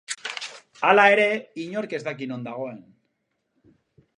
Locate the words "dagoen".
2.51-2.81